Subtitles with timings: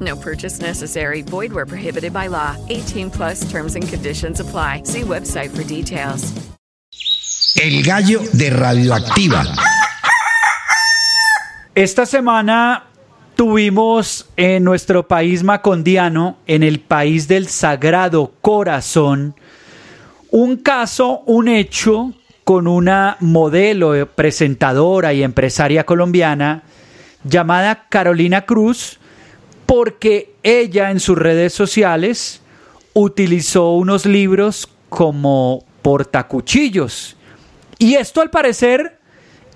[0.00, 1.22] No purchase necessary.
[1.22, 2.56] Void where prohibited by law.
[2.68, 4.82] 18 plus terms and conditions apply.
[4.84, 6.32] See website for details.
[7.56, 9.44] El gallo de Radioactiva.
[11.74, 12.84] Esta semana
[13.34, 19.36] tuvimos en nuestro país macondiano, en el país del Sagrado Corazón,
[20.30, 22.12] un caso, un hecho
[22.44, 26.62] con una modelo, presentadora y empresaria colombiana
[27.24, 28.98] llamada Carolina Cruz,
[29.66, 32.40] porque ella en sus redes sociales
[32.94, 37.16] utilizó unos libros como portacuchillos.
[37.78, 38.98] Y esto al parecer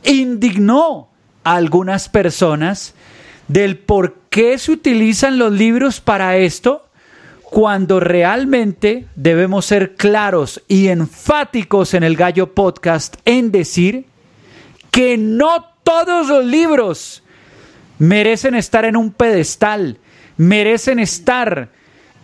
[0.05, 1.09] indignó
[1.45, 2.95] a algunas personas
[3.49, 6.87] del por qué se utilizan los libros para esto
[7.43, 14.07] cuando realmente debemos ser claros y enfáticos en el Gallo Podcast en decir
[14.93, 17.25] que no todos los libros
[18.01, 19.99] merecen estar en un pedestal,
[20.37, 21.69] merecen estar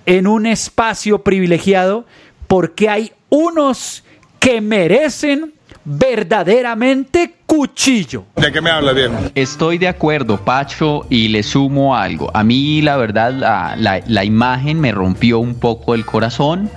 [0.07, 2.07] en un espacio privilegiado
[2.49, 4.03] porque hay unos
[4.41, 5.53] que merecen
[5.85, 8.25] verdaderamente cuchillo.
[8.37, 9.13] ¿De qué me habla, bien?
[9.35, 12.31] Estoy de acuerdo, Pacho, y le sumo algo.
[12.35, 16.70] A mí, la verdad, la, la, la imagen me rompió un poco el corazón,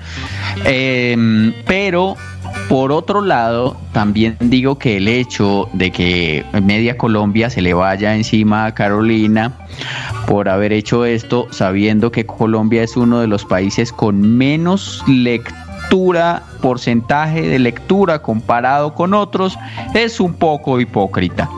[0.66, 2.18] eh, pero
[2.70, 8.16] por otro lado, también digo que el hecho de que Media Colombia se le vaya
[8.16, 9.58] encima a Carolina
[10.28, 16.44] por haber hecho esto, sabiendo que Colombia es uno de los países con menos lectura
[16.62, 19.58] porcentaje de lectura comparado con otros,
[19.96, 21.50] es un poco hipócrita.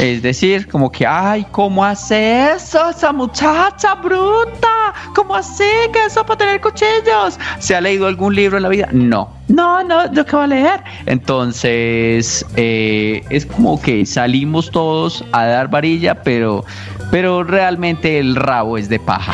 [0.00, 4.94] Es decir, como que, ay, ¿cómo hace eso esa muchacha bruta?
[5.14, 7.38] ¿Cómo así que eso para tener cuchillos?
[7.58, 8.88] ¿Se ha leído algún libro en la vida?
[8.92, 9.36] No.
[9.48, 10.84] No, no, yo que va a leer.
[11.06, 16.64] Entonces, eh, es como que salimos todos a dar varilla, pero,
[17.10, 19.32] pero realmente el rabo es de paja.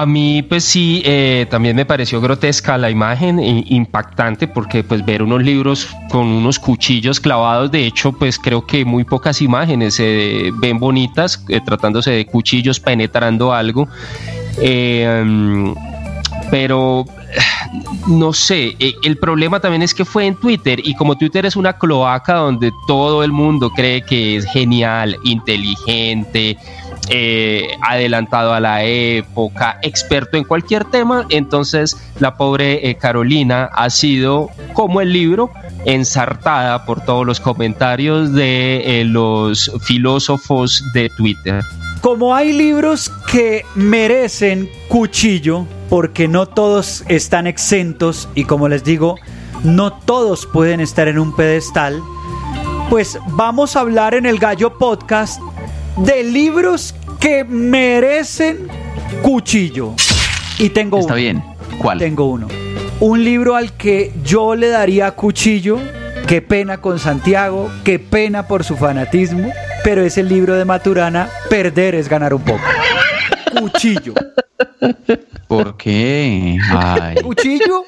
[0.00, 5.04] A mí, pues sí, eh, también me pareció grotesca la imagen, e impactante, porque pues
[5.04, 9.94] ver unos libros con unos cuchillos clavados, de hecho, pues creo que muy pocas imágenes
[9.94, 13.88] se ven bonitas, eh, tratándose de cuchillos penetrando algo.
[14.62, 15.72] Eh, mm,
[16.52, 17.04] pero
[18.06, 21.72] no sé, el problema también es que fue en Twitter y como Twitter es una
[21.72, 26.56] cloaca donde todo el mundo cree que es genial, inteligente,
[27.10, 33.88] eh, adelantado a la época, experto en cualquier tema, entonces la pobre eh, Carolina ha
[33.90, 35.50] sido como el libro
[35.84, 41.62] ensartada por todos los comentarios de eh, los filósofos de Twitter.
[42.00, 49.16] Como hay libros que merecen cuchillo, porque no todos están exentos y como les digo,
[49.64, 52.02] no todos pueden estar en un pedestal,
[52.90, 55.40] pues vamos a hablar en el Gallo Podcast
[55.96, 58.68] de libros que merecen
[59.22, 59.94] cuchillo.
[60.58, 61.16] Y tengo Está uno.
[61.22, 61.44] bien.
[61.80, 61.98] ¿Cuál?
[61.98, 62.48] Tengo uno.
[63.00, 65.78] Un libro al que yo le daría cuchillo.
[66.26, 69.50] Qué pena con Santiago, qué pena por su fanatismo,
[69.82, 72.60] pero es el libro de Maturana, Perder es ganar un poco.
[73.58, 74.12] Cuchillo.
[75.46, 76.58] ¿Por qué?
[76.70, 77.14] Ay.
[77.22, 77.84] Cuchillo.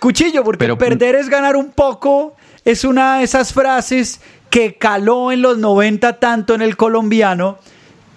[0.00, 2.36] Cuchillo, porque Pero- perder es ganar un poco.
[2.64, 7.58] Es una de esas frases que caló en los 90 tanto en el colombiano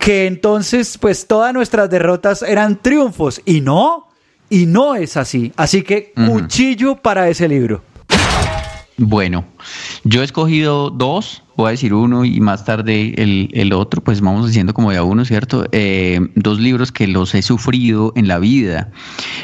[0.08, 4.08] que entonces pues todas nuestras derrotas eran triunfos y no,
[4.50, 5.52] y no es así.
[5.58, 7.82] Así que cuchillo para ese libro.
[8.96, 9.44] Bueno,
[10.04, 14.22] yo he escogido dos, voy a decir uno y más tarde el, el otro, pues
[14.22, 15.66] vamos diciendo como de a uno, ¿cierto?
[15.72, 18.92] Eh, dos libros que los he sufrido en la vida.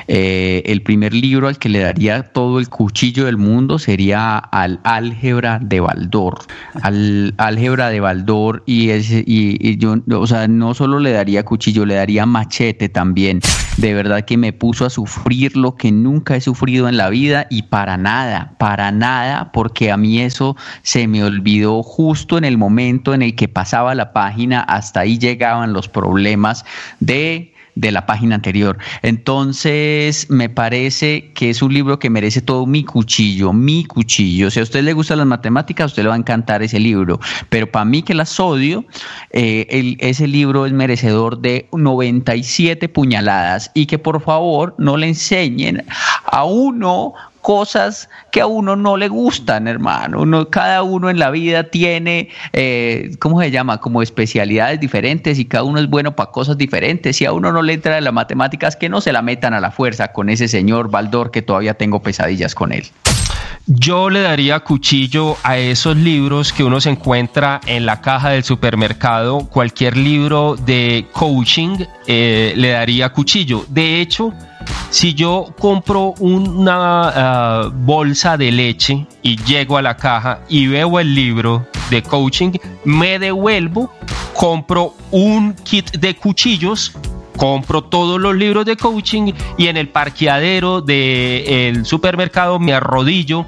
[0.07, 4.79] Eh, el primer libro al que le daría todo el cuchillo del mundo sería al
[4.83, 6.39] álgebra de Baldor.
[6.83, 11.83] Al álgebra de Baldor y, ese, y, yo, o sea, no solo le daría cuchillo,
[11.83, 13.39] le daría machete también.
[13.77, 17.47] De verdad que me puso a sufrir lo que nunca he sufrido en la vida
[17.49, 22.57] y para nada, para nada, porque a mí eso se me olvidó justo en el
[22.57, 26.65] momento en el que pasaba la página, hasta ahí llegaban los problemas
[27.00, 28.77] de de la página anterior.
[29.01, 34.51] Entonces, me parece que es un libro que merece todo mi cuchillo, mi cuchillo.
[34.51, 37.19] Si a usted le gustan las matemáticas, a usted le va a encantar ese libro.
[37.50, 38.86] Pero para mí que las odio,
[39.31, 45.83] eh, ese libro es merecedor de 97 puñaladas y que por favor no le enseñen
[46.33, 50.21] a uno cosas que a uno no le gustan, hermano.
[50.21, 53.80] Uno, cada uno en la vida tiene, eh, ¿cómo se llama?
[53.80, 57.18] Como especialidades diferentes y cada uno es bueno para cosas diferentes.
[57.18, 59.59] Si a uno no le entra en las matemáticas, que no se la metan a
[59.59, 62.86] la fuerza con ese señor Baldor que todavía tengo pesadillas con él.
[63.65, 68.44] Yo le daría cuchillo a esos libros que uno se encuentra en la caja del
[68.44, 69.48] supermercado.
[69.48, 73.63] Cualquier libro de coaching eh, le daría cuchillo.
[73.69, 74.33] De hecho,
[74.89, 81.00] si yo compro una ah, bolsa de leche y llego a la caja y veo
[81.00, 82.51] el libro de coaching,
[82.83, 83.94] me devuelvo,
[84.33, 86.92] compro un kit de cuchillos
[87.35, 93.45] compro todos los libros de coaching y en el parqueadero del supermercado me arrodillo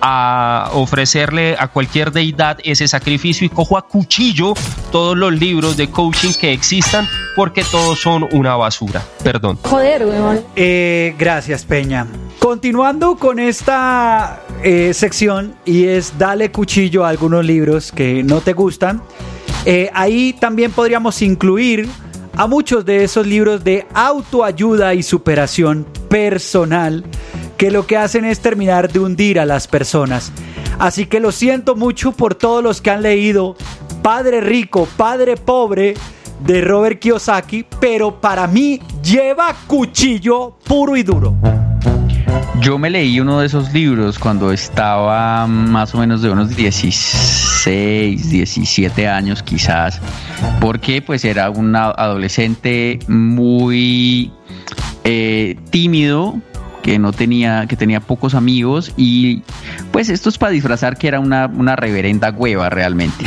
[0.00, 4.54] a ofrecerle a cualquier deidad ese sacrificio y cojo a cuchillo
[4.90, 7.06] todos los libros de coaching que existan
[7.36, 9.02] porque todos son una basura.
[9.22, 9.58] Perdón.
[9.62, 10.06] Joder,
[10.56, 12.06] eh, gracias, Peña.
[12.38, 18.52] Continuando con esta eh, sección y es dale cuchillo a algunos libros que no te
[18.52, 19.02] gustan.
[19.66, 21.88] Eh, ahí también podríamos incluir
[22.36, 27.04] a muchos de esos libros de autoayuda y superación personal
[27.56, 30.32] que lo que hacen es terminar de hundir a las personas.
[30.78, 33.56] Así que lo siento mucho por todos los que han leído
[34.02, 35.94] Padre Rico, Padre Pobre
[36.44, 41.36] de Robert Kiyosaki, pero para mí lleva cuchillo puro y duro.
[42.60, 47.49] Yo me leí uno de esos libros cuando estaba más o menos de unos 16,
[47.66, 50.00] 17 años quizás,
[50.60, 54.32] porque pues era un adolescente muy
[55.04, 56.40] eh, tímido,
[56.82, 59.42] que no tenía, que tenía pocos amigos y
[59.92, 63.24] pues esto es para disfrazar que era una, una reverenda hueva realmente.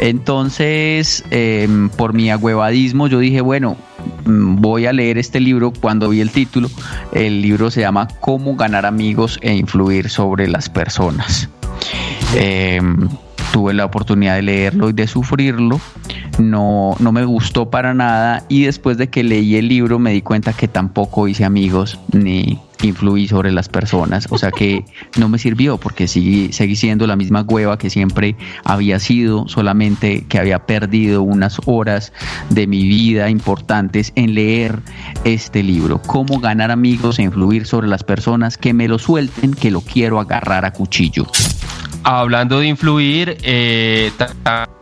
[0.00, 3.76] Entonces, em, por mi agüevadismo, yo dije, bueno,
[4.24, 6.68] mm, voy a leer este libro cuando vi el título.
[7.12, 11.48] El libro se llama Cómo ganar amigos e influir sobre las personas.
[12.34, 13.08] Em,
[13.56, 15.80] tuve la oportunidad de leerlo y de sufrirlo.
[16.38, 20.20] No, no me gustó para nada y después de que leí el libro me di
[20.20, 24.28] cuenta que tampoco hice amigos ni influí sobre las personas.
[24.28, 24.84] O sea que
[25.18, 30.26] no me sirvió porque seguí, seguí siendo la misma hueva que siempre había sido, solamente
[30.28, 32.12] que había perdido unas horas
[32.50, 34.80] de mi vida importantes en leer
[35.24, 36.02] este libro.
[36.02, 40.20] Cómo ganar amigos e influir sobre las personas que me lo suelten, que lo quiero
[40.20, 41.26] agarrar a cuchillo.
[42.08, 44.12] Hablando de influir, eh,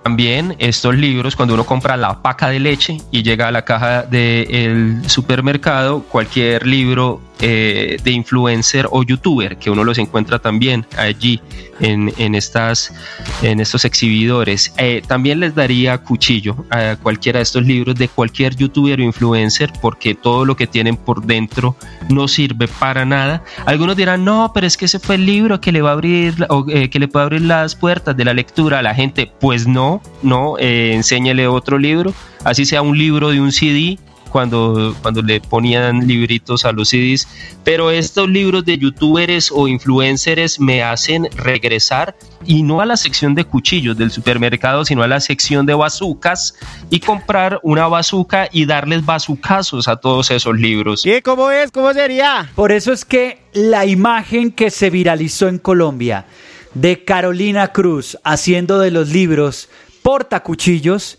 [0.03, 4.03] también estos libros, cuando uno compra la paca de leche y llega a la caja
[4.03, 11.41] del supermercado, cualquier libro eh, de influencer o youtuber, que uno los encuentra también allí
[11.81, 12.95] en, en estas,
[13.43, 14.73] en estos exhibidores.
[14.79, 19.73] Eh, también les daría cuchillo a cualquiera de estos libros de cualquier youtuber o influencer,
[19.83, 21.77] porque todo lo que tienen por dentro
[22.09, 23.43] no sirve para nada.
[23.67, 26.47] Algunos dirán, no, pero es que ese fue el libro que le va a abrir,
[26.51, 29.31] o, eh, que le puede abrir las puertas de la lectura a la gente.
[29.41, 32.15] Pues no, no, enséñele otro libro,
[32.45, 33.99] así sea un libro de un CD
[34.35, 37.29] cuando, cuando le ponían libritos a los CDs,
[37.63, 43.37] pero estos libros de youtubers o influencers me hacen regresar y no a la sección
[43.37, 46.57] de cuchillos del supermercado, sino a la sección de bazucas
[46.91, 51.07] y comprar una bazuca y darles bazucazos a todos esos libros.
[51.07, 51.71] ¿Y cómo es?
[51.71, 52.51] ¿Cómo sería?
[52.57, 56.27] Por eso es que la imagen que se viralizó en Colombia
[56.75, 59.69] de Carolina Cruz haciendo de los libros
[60.03, 61.19] portacuchillos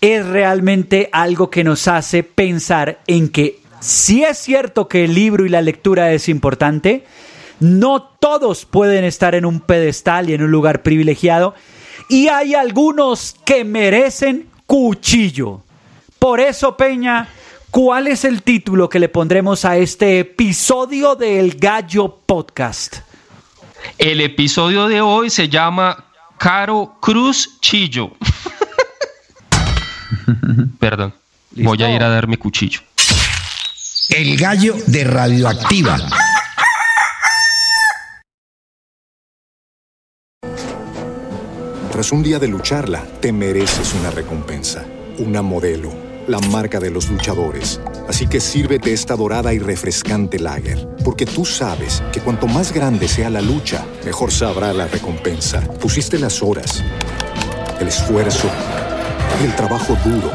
[0.00, 5.46] es realmente algo que nos hace pensar en que si es cierto que el libro
[5.46, 7.04] y la lectura es importante,
[7.60, 11.54] no todos pueden estar en un pedestal y en un lugar privilegiado,
[12.08, 15.62] y hay algunos que merecen cuchillo.
[16.18, 17.28] Por eso, Peña,
[17.70, 22.98] ¿cuál es el título que le pondremos a este episodio del Gallo Podcast?
[23.98, 26.06] El episodio de hoy se llama
[26.38, 28.10] Caro Cruz Chillo.
[30.78, 31.14] Perdón.
[31.52, 32.80] Voy a ir a dar mi cuchillo.
[34.10, 35.98] El gallo de Radioactiva.
[41.90, 44.84] Tras un día de lucharla, te mereces una recompensa,
[45.18, 45.90] una modelo,
[46.28, 47.80] la marca de los luchadores.
[48.06, 53.08] Así que sírvete esta dorada y refrescante lager, porque tú sabes que cuanto más grande
[53.08, 55.60] sea la lucha, mejor sabrá la recompensa.
[55.80, 56.84] Pusiste las horas,
[57.80, 58.50] el esfuerzo,
[59.42, 60.30] el trabajo duro.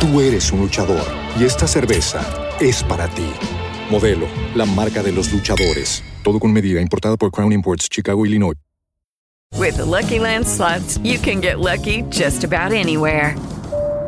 [0.00, 1.06] Tú eres un luchador
[1.38, 2.20] y esta cerveza
[2.60, 3.30] es para ti.
[3.90, 6.02] Modelo, la marca de los luchadores.
[6.22, 8.56] Todo con medida, importada por Crown Imports, Chicago, Illinois.
[9.56, 13.36] With the Lucky Land slots, you can get lucky just about anywhere.